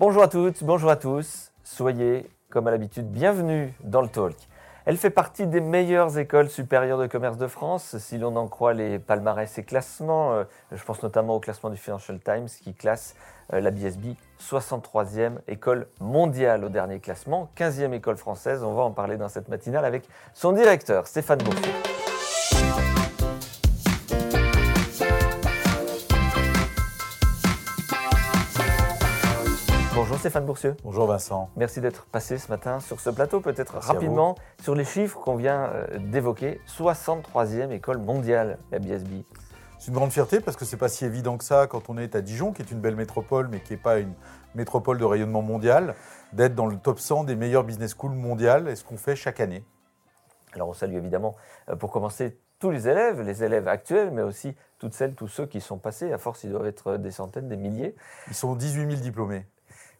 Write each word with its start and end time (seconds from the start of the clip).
Bonjour 0.00 0.22
à 0.22 0.28
toutes, 0.28 0.64
bonjour 0.64 0.90
à 0.90 0.96
tous. 0.96 1.52
Soyez, 1.62 2.30
comme 2.48 2.66
à 2.66 2.70
l'habitude, 2.70 3.10
bienvenue 3.10 3.74
dans 3.84 4.00
le 4.00 4.08
Talk. 4.08 4.34
Elle 4.86 4.96
fait 4.96 5.10
partie 5.10 5.46
des 5.46 5.60
meilleures 5.60 6.16
écoles 6.16 6.48
supérieures 6.48 6.96
de 6.96 7.06
commerce 7.06 7.36
de 7.36 7.46
France, 7.46 7.98
si 7.98 8.16
l'on 8.16 8.34
en 8.36 8.48
croit 8.48 8.72
les 8.72 8.98
palmarès 8.98 9.58
et 9.58 9.62
classements. 9.62 10.32
Euh, 10.32 10.44
je 10.72 10.82
pense 10.84 11.02
notamment 11.02 11.34
au 11.34 11.38
classement 11.38 11.68
du 11.68 11.76
Financial 11.76 12.18
Times 12.18 12.46
qui 12.46 12.72
classe 12.72 13.14
euh, 13.52 13.60
la 13.60 13.70
BSB 13.70 14.14
63e 14.40 15.32
école 15.48 15.86
mondiale 16.00 16.64
au 16.64 16.70
dernier 16.70 16.98
classement, 16.98 17.50
15e 17.58 17.92
école 17.92 18.16
française. 18.16 18.64
On 18.64 18.72
va 18.72 18.84
en 18.84 18.92
parler 18.92 19.18
dans 19.18 19.28
cette 19.28 19.50
matinale 19.50 19.84
avec 19.84 20.08
son 20.32 20.52
directeur, 20.52 21.06
Stéphane 21.06 21.42
Boursier. 21.42 21.99
Bonjour 30.10 30.22
Stéphane 30.22 30.44
Boursieux. 30.44 30.76
Bonjour 30.82 31.06
Vincent. 31.06 31.50
Merci 31.54 31.80
d'être 31.80 32.04
passé 32.06 32.36
ce 32.36 32.48
matin 32.48 32.80
sur 32.80 32.98
ce 32.98 33.10
plateau. 33.10 33.38
Peut-être 33.40 33.78
rapidement 33.78 34.34
sur 34.60 34.74
les 34.74 34.84
chiffres 34.84 35.20
qu'on 35.20 35.36
vient 35.36 35.66
euh, 35.66 35.86
d'évoquer. 36.00 36.60
63e 36.66 37.70
école 37.70 37.98
mondiale, 37.98 38.58
la 38.72 38.80
BSB. 38.80 39.22
C'est 39.78 39.92
une 39.92 39.94
grande 39.94 40.10
fierté 40.10 40.40
parce 40.40 40.56
que 40.56 40.64
c'est 40.64 40.76
pas 40.76 40.88
si 40.88 41.04
évident 41.04 41.38
que 41.38 41.44
ça 41.44 41.68
quand 41.68 41.88
on 41.90 41.96
est 41.96 42.16
à 42.16 42.22
Dijon, 42.22 42.52
qui 42.52 42.60
est 42.60 42.72
une 42.72 42.80
belle 42.80 42.96
métropole, 42.96 43.46
mais 43.52 43.60
qui 43.60 43.74
n'est 43.74 43.78
pas 43.78 44.00
une 44.00 44.12
métropole 44.56 44.98
de 44.98 45.04
rayonnement 45.04 45.42
mondial, 45.42 45.94
d'être 46.32 46.56
dans 46.56 46.66
le 46.66 46.76
top 46.76 46.98
100 46.98 47.22
des 47.22 47.36
meilleures 47.36 47.62
business 47.62 47.92
schools 47.92 48.16
mondiales 48.16 48.66
et 48.66 48.74
ce 48.74 48.82
qu'on 48.82 48.96
fait 48.96 49.14
chaque 49.14 49.38
année? 49.38 49.62
Alors 50.54 50.70
on 50.70 50.74
salue 50.74 50.96
évidemment, 50.96 51.36
euh, 51.68 51.76
pour 51.76 51.92
commencer, 51.92 52.36
tous 52.58 52.72
les 52.72 52.88
élèves, 52.88 53.20
les 53.20 53.44
élèves 53.44 53.68
actuels, 53.68 54.10
mais 54.10 54.22
aussi 54.22 54.56
toutes 54.80 54.92
celles, 54.92 55.14
tous 55.14 55.28
ceux 55.28 55.46
qui 55.46 55.60
sont 55.60 55.78
passés. 55.78 56.12
À 56.12 56.18
force, 56.18 56.42
ils 56.42 56.50
doivent 56.50 56.66
être 56.66 56.96
des 56.96 57.12
centaines, 57.12 57.48
des 57.48 57.56
milliers. 57.56 57.94
Ils 58.26 58.34
sont 58.34 58.56
18 58.56 58.90
000 58.90 59.00
diplômés. 59.00 59.46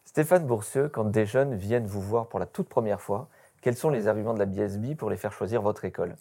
Stéphane 0.05 0.47
Boursieux, 0.47 0.89
quand 0.89 1.05
des 1.05 1.27
jeunes 1.27 1.55
viennent 1.55 1.87
vous 1.87 2.01
voir 2.01 2.29
pour 2.29 2.39
la 2.39 2.47
toute 2.47 2.69
première 2.69 3.01
fois, 3.01 3.29
quels 3.61 3.77
sont 3.77 3.91
les 3.91 4.09
arguments 4.09 4.35
de 4.35 4.39
la 4.39 4.47
BSB 4.47 4.97
pour 4.97 5.11
les 5.11 5.17
faire 5.17 5.33
choisir 5.33 5.63
votre 5.63 5.85
école? 5.85 6.17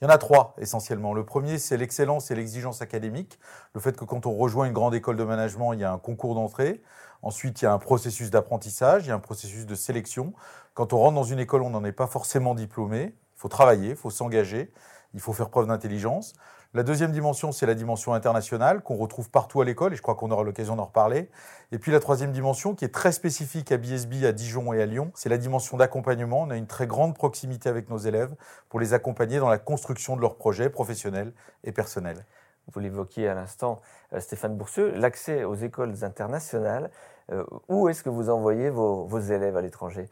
Il 0.00 0.04
y 0.04 0.08
en 0.08 0.10
a 0.10 0.18
trois 0.18 0.54
essentiellement. 0.58 1.14
Le 1.14 1.24
premier, 1.24 1.58
c'est 1.58 1.76
l'excellence 1.76 2.30
et 2.30 2.34
l'exigence 2.34 2.82
académique. 2.82 3.38
Le 3.74 3.80
fait 3.80 3.96
que 3.96 4.04
quand 4.04 4.26
on 4.26 4.34
rejoint 4.34 4.66
une 4.66 4.72
grande 4.72 4.94
école 4.94 5.16
de 5.16 5.24
management, 5.24 5.72
il 5.72 5.80
y 5.80 5.84
a 5.84 5.92
un 5.92 5.98
concours 5.98 6.34
d'entrée. 6.34 6.82
Ensuite, 7.22 7.62
il 7.62 7.66
y 7.66 7.68
a 7.68 7.72
un 7.72 7.78
processus 7.78 8.30
d'apprentissage, 8.30 9.06
il 9.06 9.08
y 9.08 9.12
a 9.12 9.14
un 9.14 9.20
processus 9.20 9.64
de 9.64 9.74
sélection. 9.74 10.34
Quand 10.74 10.92
on 10.92 10.98
rentre 10.98 11.14
dans 11.14 11.22
une 11.22 11.38
école, 11.38 11.62
on 11.62 11.70
n'en 11.70 11.84
est 11.84 11.92
pas 11.92 12.08
forcément 12.08 12.54
diplômé. 12.54 13.14
Faut 13.42 13.48
travailler, 13.48 13.90
il 13.90 13.96
faut 13.96 14.10
s'engager, 14.10 14.72
il 15.14 15.20
faut 15.20 15.32
faire 15.32 15.50
preuve 15.50 15.66
d'intelligence. 15.66 16.34
La 16.74 16.84
deuxième 16.84 17.10
dimension, 17.10 17.50
c'est 17.50 17.66
la 17.66 17.74
dimension 17.74 18.14
internationale 18.14 18.82
qu'on 18.82 18.94
retrouve 18.94 19.30
partout 19.30 19.60
à 19.60 19.64
l'école, 19.64 19.92
et 19.92 19.96
je 19.96 20.00
crois 20.00 20.14
qu'on 20.14 20.30
aura 20.30 20.44
l'occasion 20.44 20.76
d'en 20.76 20.84
reparler. 20.84 21.28
Et 21.72 21.78
puis 21.80 21.90
la 21.90 21.98
troisième 21.98 22.30
dimension, 22.30 22.76
qui 22.76 22.84
est 22.84 22.94
très 22.94 23.10
spécifique 23.10 23.72
à 23.72 23.78
BSB, 23.78 24.24
à 24.26 24.30
Dijon 24.30 24.72
et 24.72 24.80
à 24.80 24.86
Lyon, 24.86 25.10
c'est 25.16 25.28
la 25.28 25.38
dimension 25.38 25.76
d'accompagnement. 25.76 26.42
On 26.42 26.50
a 26.50 26.56
une 26.56 26.68
très 26.68 26.86
grande 26.86 27.16
proximité 27.16 27.68
avec 27.68 27.90
nos 27.90 27.98
élèves 27.98 28.32
pour 28.68 28.78
les 28.78 28.94
accompagner 28.94 29.40
dans 29.40 29.48
la 29.48 29.58
construction 29.58 30.14
de 30.14 30.20
leurs 30.20 30.36
projets 30.36 30.70
professionnels 30.70 31.32
et 31.64 31.72
personnels. 31.72 32.24
Vous 32.72 32.78
l'évoquiez 32.78 33.26
à 33.26 33.34
l'instant, 33.34 33.80
euh, 34.12 34.20
Stéphane 34.20 34.56
Boursieux, 34.56 34.92
l'accès 34.94 35.42
aux 35.42 35.56
écoles 35.56 36.04
internationales. 36.04 36.92
Euh, 37.32 37.44
où 37.68 37.88
est-ce 37.88 38.02
que 38.02 38.10
vous 38.10 38.28
envoyez 38.28 38.68
vos, 38.68 39.04
vos 39.04 39.18
élèves 39.18 39.56
à 39.56 39.62
l'étranger? 39.62 40.08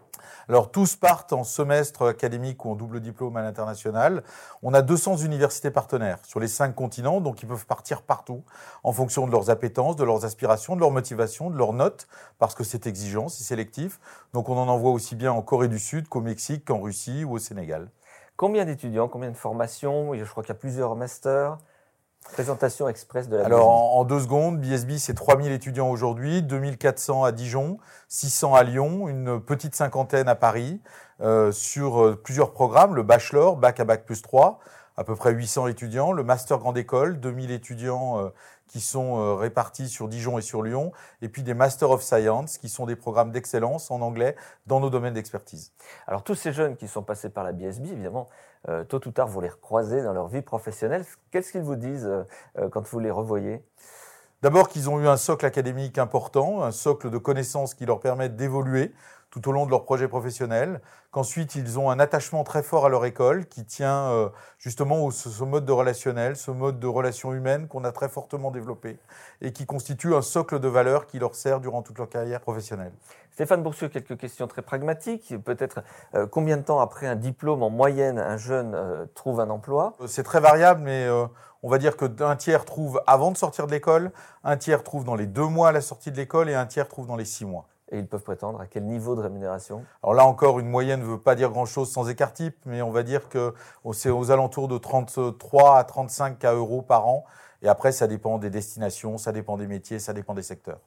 Alors 0.48 0.70
tous 0.70 0.96
partent 0.96 1.32
en 1.32 1.44
semestre 1.44 2.08
académique 2.08 2.64
ou 2.64 2.70
en 2.70 2.74
double 2.74 3.00
diplôme 3.00 3.36
à 3.36 3.42
l'international. 3.42 4.22
On 4.62 4.72
a 4.74 4.82
200 4.82 5.18
universités 5.18 5.70
partenaires 5.70 6.18
sur 6.24 6.40
les 6.40 6.48
cinq 6.48 6.74
continents, 6.74 7.20
donc 7.20 7.42
ils 7.42 7.46
peuvent 7.46 7.66
partir 7.66 8.02
partout 8.02 8.42
en 8.82 8.92
fonction 8.92 9.26
de 9.26 9.32
leurs 9.32 9.50
appétences, 9.50 9.96
de 9.96 10.04
leurs 10.04 10.24
aspirations, 10.24 10.76
de 10.76 10.80
leur 10.80 10.90
motivation, 10.90 11.50
de 11.50 11.56
leurs 11.56 11.72
notes, 11.72 12.08
parce 12.38 12.54
que 12.54 12.64
c'est 12.64 12.86
exigeant, 12.86 13.28
c'est 13.28 13.44
sélectif. 13.44 14.00
Donc 14.32 14.48
on 14.48 14.56
en 14.56 14.68
envoie 14.68 14.90
aussi 14.90 15.14
bien 15.14 15.32
en 15.32 15.42
Corée 15.42 15.68
du 15.68 15.78
Sud 15.78 16.08
qu'au 16.08 16.20
Mexique, 16.20 16.64
qu'en 16.64 16.80
Russie 16.80 17.24
ou 17.24 17.34
au 17.34 17.38
Sénégal. 17.38 17.90
Combien 18.36 18.64
d'étudiants, 18.64 19.08
combien 19.08 19.30
de 19.30 19.36
formations? 19.36 20.14
Je 20.14 20.24
crois 20.24 20.42
qu'il 20.42 20.54
y 20.54 20.56
a 20.56 20.58
plusieurs 20.58 20.96
masters. 20.96 21.58
Présentation 22.32 22.88
express 22.88 23.28
de 23.28 23.36
la 23.36 23.44
Alors, 23.44 23.68
en, 23.68 24.04
deux 24.04 24.20
secondes, 24.20 24.60
BSB, 24.60 24.98
c'est 24.98 25.14
3000 25.14 25.50
étudiants 25.52 25.90
aujourd'hui, 25.90 26.42
2400 26.42 27.24
à 27.24 27.32
Dijon, 27.32 27.78
600 28.08 28.54
à 28.54 28.62
Lyon, 28.62 29.08
une 29.08 29.40
petite 29.40 29.74
cinquantaine 29.74 30.28
à 30.28 30.34
Paris, 30.34 30.80
euh, 31.20 31.50
sur 31.50 32.04
euh, 32.04 32.20
plusieurs 32.22 32.52
programmes, 32.52 32.94
le 32.94 33.02
bachelor, 33.02 33.56
bac 33.56 33.80
à 33.80 33.84
bac 33.84 34.04
plus 34.04 34.22
3, 34.22 34.60
à 34.96 35.04
peu 35.04 35.16
près 35.16 35.32
800 35.32 35.66
étudiants, 35.66 36.12
le 36.12 36.22
master 36.22 36.58
grande 36.58 36.78
école, 36.78 37.18
2000 37.20 37.50
étudiants 37.50 38.18
euh, 38.18 38.28
qui 38.70 38.80
sont 38.80 39.18
euh, 39.18 39.34
répartis 39.34 39.88
sur 39.88 40.06
Dijon 40.06 40.38
et 40.38 40.42
sur 40.42 40.62
Lyon, 40.62 40.92
et 41.22 41.28
puis 41.28 41.42
des 41.42 41.54
Master 41.54 41.90
of 41.90 42.02
Science, 42.02 42.56
qui 42.56 42.68
sont 42.68 42.86
des 42.86 42.94
programmes 42.94 43.32
d'excellence 43.32 43.90
en 43.90 44.00
anglais 44.00 44.36
dans 44.66 44.78
nos 44.78 44.90
domaines 44.90 45.14
d'expertise. 45.14 45.72
Alors 46.06 46.22
tous 46.22 46.36
ces 46.36 46.52
jeunes 46.52 46.76
qui 46.76 46.86
sont 46.86 47.02
passés 47.02 47.30
par 47.30 47.42
la 47.42 47.50
BSB, 47.50 47.86
évidemment, 47.86 48.28
euh, 48.68 48.84
tôt 48.84 49.00
ou 49.08 49.10
tard, 49.10 49.26
vous 49.26 49.40
les 49.40 49.48
recroisez 49.48 50.02
dans 50.04 50.12
leur 50.12 50.28
vie 50.28 50.42
professionnelle. 50.42 51.04
Qu'est-ce 51.32 51.50
qu'ils 51.50 51.62
vous 51.62 51.74
disent 51.74 52.06
euh, 52.06 52.68
quand 52.70 52.86
vous 52.86 53.00
les 53.00 53.10
revoyez? 53.10 53.64
D'abord 54.42 54.68
qu'ils 54.68 54.88
ont 54.88 55.00
eu 55.00 55.08
un 55.08 55.16
socle 55.16 55.44
académique 55.44 55.98
important, 55.98 56.62
un 56.62 56.70
socle 56.70 57.10
de 57.10 57.18
connaissances 57.18 57.74
qui 57.74 57.86
leur 57.86 57.98
permettent 57.98 58.36
d'évoluer 58.36 58.94
tout 59.30 59.48
au 59.48 59.52
long 59.52 59.64
de 59.64 59.70
leur 59.70 59.84
projet 59.84 60.08
professionnel, 60.08 60.80
qu'ensuite 61.12 61.54
ils 61.54 61.78
ont 61.78 61.90
un 61.90 62.00
attachement 62.00 62.42
très 62.42 62.62
fort 62.62 62.86
à 62.86 62.88
leur 62.88 63.04
école 63.04 63.46
qui 63.46 63.64
tient 63.64 64.10
euh, 64.10 64.28
justement 64.58 65.04
au 65.04 65.10
ce, 65.12 65.44
mode 65.44 65.64
de 65.64 65.72
relationnel, 65.72 66.36
ce 66.36 66.50
mode 66.50 66.80
de 66.80 66.86
relation 66.86 67.32
humaine 67.32 67.68
qu'on 67.68 67.84
a 67.84 67.92
très 67.92 68.08
fortement 68.08 68.50
développé 68.50 68.98
et 69.40 69.52
qui 69.52 69.66
constitue 69.66 70.14
un 70.14 70.22
socle 70.22 70.58
de 70.58 70.68
valeurs 70.68 71.06
qui 71.06 71.18
leur 71.18 71.34
sert 71.34 71.60
durant 71.60 71.82
toute 71.82 71.98
leur 71.98 72.08
carrière 72.08 72.40
professionnelle. 72.40 72.92
Stéphane 73.30 73.62
Boursieux, 73.62 73.88
quelques 73.88 74.18
questions 74.18 74.48
très 74.48 74.62
pragmatiques. 74.62 75.34
Peut-être 75.44 75.82
euh, 76.14 76.26
combien 76.26 76.56
de 76.56 76.62
temps 76.62 76.80
après 76.80 77.06
un 77.06 77.16
diplôme 77.16 77.62
en 77.62 77.70
moyenne 77.70 78.18
un 78.18 78.36
jeune 78.36 78.74
euh, 78.74 79.06
trouve 79.14 79.40
un 79.40 79.48
emploi? 79.48 79.94
C'est 80.06 80.24
très 80.24 80.40
variable, 80.40 80.82
mais 80.82 81.08
on 81.62 81.68
va 81.68 81.78
dire 81.78 81.96
qu'un 81.96 82.36
tiers 82.36 82.64
trouve 82.64 83.00
avant 83.06 83.30
de 83.30 83.36
sortir 83.36 83.66
de 83.66 83.72
l'école, 83.72 84.10
un 84.42 84.56
tiers 84.56 84.82
trouve 84.82 85.04
dans 85.04 85.14
les 85.14 85.26
deux 85.26 85.46
mois 85.46 85.68
à 85.68 85.72
la 85.72 85.80
sortie 85.80 86.10
de 86.10 86.16
l'école 86.16 86.50
et 86.50 86.54
un 86.54 86.66
tiers 86.66 86.88
trouve 86.88 87.06
dans 87.06 87.16
les 87.16 87.24
six 87.24 87.44
mois 87.44 87.66
et 87.90 87.98
ils 87.98 88.06
peuvent 88.06 88.22
prétendre 88.22 88.60
à 88.60 88.66
quel 88.66 88.84
niveau 88.84 89.16
de 89.16 89.20
rémunération 89.20 89.84
Alors 90.02 90.14
là 90.14 90.24
encore, 90.24 90.60
une 90.60 90.68
moyenne 90.68 91.00
ne 91.00 91.04
veut 91.04 91.20
pas 91.20 91.34
dire 91.34 91.50
grand-chose 91.50 91.90
sans 91.90 92.08
écart 92.08 92.32
type, 92.32 92.56
mais 92.64 92.82
on 92.82 92.90
va 92.90 93.02
dire 93.02 93.28
que 93.28 93.54
c'est 93.92 94.10
aux 94.10 94.30
alentours 94.30 94.68
de 94.68 94.78
33 94.78 95.78
à 95.78 95.84
35 95.84 96.38
K 96.38 96.44
euros 96.46 96.82
par 96.82 97.06
an. 97.08 97.24
Et 97.62 97.68
après, 97.68 97.92
ça 97.92 98.06
dépend 98.06 98.38
des 98.38 98.50
destinations, 98.50 99.18
ça 99.18 99.32
dépend 99.32 99.56
des 99.56 99.66
métiers, 99.66 99.98
ça 99.98 100.12
dépend 100.12 100.34
des 100.34 100.42
secteurs. 100.42 100.80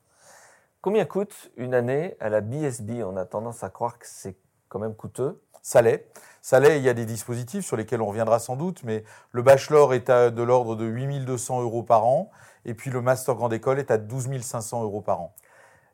Combien 0.81 1.05
coûte 1.05 1.51
une 1.55 1.73
année 1.73 2.15
à 2.19 2.29
la 2.29 2.41
BSB 2.41 3.03
On 3.05 3.15
a 3.15 3.25
tendance 3.25 3.63
à 3.63 3.69
croire 3.69 3.99
que 3.99 4.07
c'est 4.07 4.35
quand 4.69 4.79
même 4.79 4.95
coûteux. 4.95 5.41
Ça 5.61 5.81
l'est. 5.81 6.07
Ça 6.41 6.59
l'est, 6.59 6.77
il 6.77 6.83
y 6.83 6.89
a 6.89 6.93
des 6.93 7.05
dispositifs 7.05 7.65
sur 7.65 7.77
lesquels 7.77 8.01
on 8.01 8.07
reviendra 8.07 8.39
sans 8.39 8.55
doute, 8.55 8.83
mais 8.83 9.03
le 9.31 9.41
bachelor 9.43 9.93
est 9.93 10.09
à 10.09 10.29
de 10.29 10.43
l'ordre 10.43 10.75
de 10.75 10.85
8200 10.85 11.61
euros 11.61 11.83
par 11.83 12.05
an, 12.05 12.31
et 12.65 12.73
puis 12.73 12.89
le 12.89 13.01
master 13.01 13.35
grande 13.35 13.53
école 13.53 13.79
est 13.79 13.91
à 13.91 13.97
12 13.97 14.41
500 14.41 14.83
euros 14.83 15.01
par 15.01 15.21
an 15.21 15.33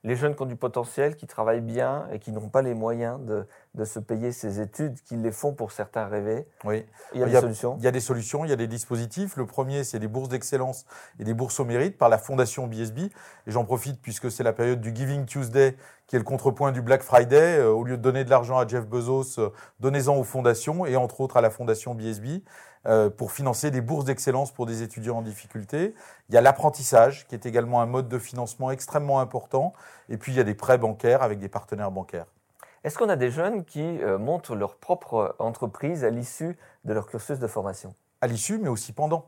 les 0.03 0.15
jeunes 0.15 0.35
qui 0.35 0.41
ont 0.41 0.45
du 0.45 0.55
potentiel, 0.55 1.15
qui 1.15 1.27
travaillent 1.27 1.61
bien 1.61 2.07
et 2.11 2.19
qui 2.19 2.31
n'ont 2.31 2.49
pas 2.49 2.61
les 2.61 2.73
moyens 2.73 3.19
de, 3.21 3.45
de, 3.75 3.83
se 3.83 3.99
payer 3.99 4.31
ces 4.31 4.61
études, 4.61 5.01
qui 5.03 5.15
les 5.15 5.31
font 5.31 5.53
pour 5.53 5.71
certains 5.71 6.05
rêver. 6.07 6.47
Oui. 6.63 6.85
Il 7.13 7.19
y 7.19 7.23
a 7.23 7.27
des 7.27 7.39
solutions. 7.39 7.75
Il 7.77 7.83
y 7.83 7.87
a 7.87 7.91
des 7.91 7.99
solutions, 7.99 8.45
il 8.45 8.49
y 8.49 8.53
a 8.53 8.57
des 8.57 8.67
dispositifs. 8.67 9.35
Le 9.35 9.45
premier, 9.45 9.83
c'est 9.83 9.99
des 9.99 10.07
bourses 10.07 10.29
d'excellence 10.29 10.85
et 11.19 11.23
des 11.23 11.33
bourses 11.33 11.59
au 11.59 11.65
mérite 11.65 11.97
par 11.97 12.09
la 12.09 12.17
fondation 12.17 12.67
BSB. 12.67 12.99
Et 12.99 13.11
j'en 13.47 13.65
profite 13.65 14.01
puisque 14.01 14.31
c'est 14.31 14.43
la 14.43 14.53
période 14.53 14.79
du 14.79 14.95
Giving 14.95 15.25
Tuesday, 15.25 15.75
qui 16.07 16.15
est 16.15 16.19
le 16.19 16.25
contrepoint 16.25 16.71
du 16.71 16.81
Black 16.81 17.03
Friday. 17.03 17.57
Euh, 17.59 17.71
au 17.71 17.83
lieu 17.83 17.97
de 17.97 18.01
donner 18.01 18.23
de 18.23 18.29
l'argent 18.29 18.57
à 18.57 18.67
Jeff 18.67 18.88
Bezos, 18.88 19.39
euh, 19.39 19.49
donnez-en 19.79 20.15
aux 20.15 20.23
fondations 20.23 20.85
et 20.85 20.95
entre 20.95 21.21
autres 21.21 21.38
à 21.38 21.41
la 21.41 21.49
fondation 21.49 21.93
BSB. 21.93 22.41
Euh, 22.85 23.09
pour 23.09 23.34
financer 23.34 23.72
des 23.72 23.81
bourses 23.81 24.06
d'excellence 24.06 24.53
pour 24.53 24.66
des 24.66 24.84
étudiants 24.84 25.17
en 25.17 25.22
difficulté. 25.22 25.94
Il 26.29 26.35
y 26.35 26.38
a 26.38 26.41
l'apprentissage, 26.41 27.28
qui 27.28 27.35
est 27.35 27.45
également 27.45 27.81
un 27.81 27.85
mode 27.85 28.07
de 28.07 28.17
financement 28.17 28.72
extrêmement 28.72 29.19
important. 29.19 29.73
Et 30.07 30.16
puis, 30.16 30.31
il 30.31 30.38
y 30.38 30.40
a 30.40 30.45
des 30.45 30.53
prêts 30.53 30.78
bancaires 30.78 31.22
avec 31.22 31.39
des 31.39 31.50
partenaires 31.50 31.92
bancaires. 31.92 32.27
Est-ce 32.86 32.98
qu'on 32.98 33.09
a 33.09 33.18
des 33.18 33.31
jeunes 33.31 33.65
qui 33.65 33.81
euh, 33.81 34.18
montent 34.18 34.51
leur 34.51 34.77
propre 34.77 35.36
entreprise 35.39 36.06
à 36.06 36.09
l'issue 36.09 36.57
de 36.86 36.94
leur 36.94 37.07
cursus 37.07 37.38
de 37.38 37.48
formation? 37.48 37.94
À 38.21 38.27
l'issue, 38.27 38.57
mais 38.57 38.69
aussi 38.69 38.94
pendant. 38.94 39.25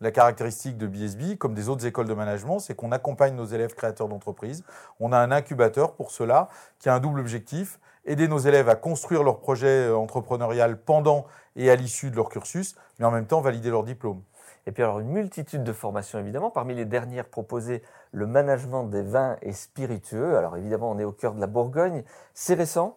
La 0.00 0.10
caractéristique 0.10 0.78
de 0.78 0.86
BSB, 0.86 1.36
comme 1.36 1.54
des 1.54 1.68
autres 1.68 1.84
écoles 1.84 2.08
de 2.08 2.14
management, 2.14 2.58
c'est 2.58 2.74
qu'on 2.74 2.90
accompagne 2.90 3.34
nos 3.34 3.44
élèves 3.44 3.74
créateurs 3.74 4.08
d'entreprise. 4.08 4.64
On 4.98 5.12
a 5.12 5.18
un 5.18 5.30
incubateur 5.30 5.94
pour 5.94 6.10
cela 6.10 6.48
qui 6.78 6.88
a 6.88 6.94
un 6.94 7.00
double 7.00 7.20
objectif 7.20 7.78
aider 8.06 8.28
nos 8.28 8.38
élèves 8.38 8.68
à 8.68 8.76
construire 8.76 9.22
leur 9.22 9.40
projet 9.40 9.88
euh, 9.88 9.96
entrepreneurial 9.96 10.78
pendant 10.78 11.26
et 11.56 11.70
à 11.70 11.76
l'issue 11.76 12.10
de 12.10 12.16
leur 12.16 12.28
cursus, 12.28 12.76
mais 12.98 13.06
en 13.06 13.10
même 13.10 13.26
temps 13.26 13.40
valider 13.40 13.70
leur 13.70 13.84
diplôme. 13.84 14.22
Et 14.66 14.72
puis 14.72 14.82
alors 14.82 15.00
une 15.00 15.10
multitude 15.10 15.62
de 15.62 15.72
formations 15.72 16.18
évidemment. 16.18 16.50
Parmi 16.50 16.74
les 16.74 16.84
dernières 16.84 17.26
proposées, 17.26 17.82
le 18.12 18.26
management 18.26 18.84
des 18.84 19.02
vins 19.02 19.36
et 19.42 19.52
spiritueux. 19.52 20.36
Alors 20.36 20.56
évidemment, 20.56 20.90
on 20.90 20.98
est 20.98 21.04
au 21.04 21.12
cœur 21.12 21.34
de 21.34 21.40
la 21.40 21.46
Bourgogne. 21.46 22.02
C'est 22.32 22.54
récent? 22.54 22.96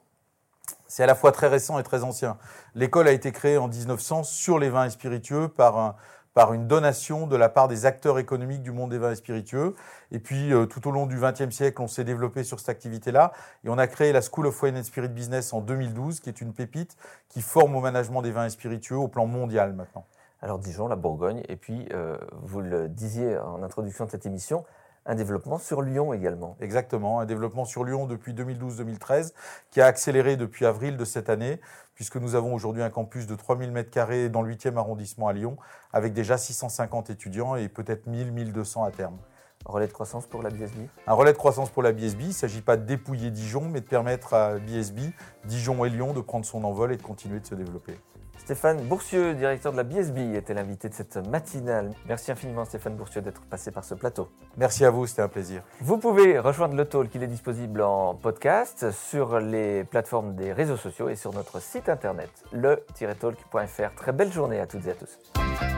C'est 0.87 1.03
à 1.03 1.05
la 1.05 1.15
fois 1.15 1.31
très 1.31 1.47
récent 1.47 1.79
et 1.79 1.83
très 1.83 2.03
ancien. 2.03 2.37
L'école 2.75 3.07
a 3.07 3.11
été 3.11 3.31
créée 3.31 3.57
en 3.57 3.67
1900 3.67 4.23
sur 4.23 4.59
les 4.59 4.69
vins 4.69 4.85
et 4.85 4.89
spiritueux 4.89 5.47
par 5.49 5.77
un, 5.77 5.95
par 6.37 6.53
une 6.53 6.67
donation 6.67 7.25
de 7.25 7.35
la 7.35 7.49
part 7.49 7.67
des 7.67 7.87
acteurs 7.87 8.19
économiques 8.19 8.61
du 8.61 8.71
monde 8.71 8.91
des 8.91 8.99
vins 8.99 9.09
et 9.09 9.15
spiritueux. 9.15 9.73
Et 10.11 10.19
puis, 10.19 10.53
euh, 10.53 10.67
tout 10.67 10.87
au 10.87 10.91
long 10.91 11.07
du 11.07 11.19
XXe 11.19 11.49
siècle, 11.49 11.81
on 11.81 11.87
s'est 11.87 12.03
développé 12.03 12.43
sur 12.43 12.59
cette 12.59 12.69
activité-là. 12.69 13.31
Et 13.63 13.69
on 13.69 13.77
a 13.79 13.87
créé 13.87 14.11
la 14.11 14.21
School 14.21 14.45
of 14.45 14.61
Wine 14.61 14.77
and 14.77 14.83
Spirit 14.83 15.07
Business 15.07 15.51
en 15.51 15.61
2012, 15.61 16.19
qui 16.19 16.29
est 16.29 16.39
une 16.39 16.53
pépite 16.53 16.95
qui 17.27 17.41
forme 17.41 17.75
au 17.75 17.81
management 17.81 18.21
des 18.21 18.29
vins 18.29 18.45
et 18.45 18.51
spiritueux 18.51 18.97
au 18.97 19.07
plan 19.07 19.25
mondial 19.25 19.73
maintenant. 19.73 20.05
Alors 20.43 20.59
Dijon, 20.59 20.87
la 20.87 20.95
Bourgogne, 20.95 21.41
et 21.49 21.55
puis 21.55 21.87
euh, 21.91 22.19
vous 22.43 22.61
le 22.61 22.87
disiez 22.87 23.35
en 23.39 23.63
introduction 23.63 24.05
de 24.05 24.11
cette 24.11 24.27
émission, 24.27 24.63
un 25.07 25.15
développement 25.15 25.57
sur 25.57 25.81
Lyon 25.81 26.13
également. 26.13 26.57
Exactement, 26.59 27.19
un 27.21 27.25
développement 27.25 27.65
sur 27.65 27.83
Lyon 27.83 28.05
depuis 28.05 28.33
2012-2013 28.33 29.31
qui 29.71 29.81
a 29.81 29.85
accéléré 29.85 30.35
depuis 30.35 30.65
avril 30.65 30.97
de 30.97 31.05
cette 31.05 31.29
année, 31.29 31.59
puisque 31.95 32.17
nous 32.17 32.35
avons 32.35 32.53
aujourd'hui 32.53 32.83
un 32.83 32.89
campus 32.89 33.25
de 33.25 33.35
3000 33.35 33.71
m2 33.71 34.27
dans 34.27 34.41
le 34.41 34.53
8e 34.53 34.75
arrondissement 34.77 35.29
à 35.29 35.33
Lyon, 35.33 35.57
avec 35.93 36.13
déjà 36.13 36.37
650 36.37 37.09
étudiants 37.09 37.55
et 37.55 37.69
peut-être 37.69 38.07
1000-1200 38.07 38.85
à 38.85 38.91
terme. 38.91 39.17
Relais 39.65 39.87
de 39.87 39.91
croissance 39.91 40.27
pour 40.27 40.43
la 40.43 40.49
BSB 40.49 40.87
Un 41.07 41.13
relais 41.13 41.33
de 41.33 41.37
croissance 41.37 41.69
pour 41.69 41.83
la 41.83 41.91
BSB. 41.91 42.21
Il 42.21 42.27
ne 42.27 42.31
s'agit 42.31 42.61
pas 42.61 42.77
de 42.77 42.85
dépouiller 42.85 43.31
Dijon, 43.31 43.67
mais 43.69 43.81
de 43.81 43.85
permettre 43.85 44.33
à 44.33 44.59
BSB, 44.59 44.99
Dijon 45.45 45.83
et 45.83 45.89
Lyon, 45.89 46.13
de 46.13 46.21
prendre 46.21 46.45
son 46.45 46.63
envol 46.63 46.93
et 46.93 46.97
de 46.97 47.01
continuer 47.01 47.39
de 47.39 47.45
se 47.45 47.55
développer. 47.55 47.97
Stéphane 48.37 48.81
Bourcieux, 48.81 49.33
directeur 49.33 49.71
de 49.71 49.77
la 49.77 49.83
BSB, 49.83 50.35
était 50.35 50.53
l'invité 50.53 50.89
de 50.89 50.93
cette 50.93 51.17
matinale. 51.17 51.91
Merci 52.07 52.31
infiniment 52.31 52.65
Stéphane 52.65 52.95
Bourcieux 52.95 53.21
d'être 53.21 53.41
passé 53.41 53.71
par 53.71 53.83
ce 53.83 53.93
plateau. 53.93 54.29
Merci 54.57 54.85
à 54.85 54.89
vous, 54.89 55.05
c'était 55.05 55.21
un 55.21 55.27
plaisir. 55.27 55.61
Vous 55.81 55.97
pouvez 55.97 56.39
rejoindre 56.39 56.75
le 56.75 56.85
talk, 56.85 57.09
il 57.13 57.23
est 57.23 57.27
disponible 57.27 57.81
en 57.81 58.15
podcast 58.15 58.91
sur 58.91 59.39
les 59.39 59.83
plateformes 59.83 60.35
des 60.35 60.53
réseaux 60.53 60.77
sociaux 60.77 61.09
et 61.09 61.15
sur 61.15 61.33
notre 61.33 61.61
site 61.61 61.89
internet 61.89 62.29
le-talk.fr. 62.51 63.95
Très 63.95 64.11
belle 64.11 64.31
journée 64.31 64.59
à 64.59 64.65
toutes 64.65 64.87
et 64.87 64.91
à 64.91 64.95
tous. 64.95 65.76